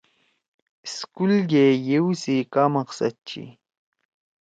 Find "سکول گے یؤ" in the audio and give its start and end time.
0.95-2.07